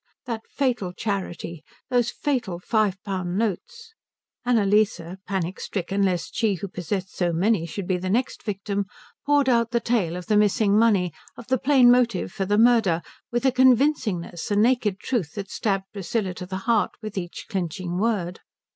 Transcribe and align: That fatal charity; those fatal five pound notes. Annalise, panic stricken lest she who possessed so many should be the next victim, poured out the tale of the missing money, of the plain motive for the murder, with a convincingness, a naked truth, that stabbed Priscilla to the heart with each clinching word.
That 0.25 0.41
fatal 0.49 0.93
charity; 0.93 1.63
those 1.91 2.09
fatal 2.09 2.57
five 2.57 2.97
pound 3.03 3.37
notes. 3.37 3.93
Annalise, 4.43 4.99
panic 5.27 5.59
stricken 5.59 6.01
lest 6.01 6.35
she 6.35 6.55
who 6.55 6.67
possessed 6.69 7.15
so 7.15 7.31
many 7.31 7.67
should 7.67 7.85
be 7.87 7.97
the 7.97 8.09
next 8.09 8.41
victim, 8.41 8.85
poured 9.27 9.47
out 9.47 9.69
the 9.69 9.79
tale 9.79 10.15
of 10.15 10.25
the 10.25 10.37
missing 10.37 10.75
money, 10.75 11.13
of 11.37 11.45
the 11.49 11.59
plain 11.59 11.91
motive 11.91 12.31
for 12.31 12.47
the 12.47 12.57
murder, 12.57 13.03
with 13.31 13.45
a 13.45 13.51
convincingness, 13.51 14.49
a 14.49 14.55
naked 14.55 14.99
truth, 14.99 15.33
that 15.33 15.51
stabbed 15.51 15.85
Priscilla 15.93 16.33
to 16.33 16.47
the 16.47 16.57
heart 16.65 16.93
with 17.03 17.15
each 17.15 17.45
clinching 17.47 17.99
word. 17.99 18.39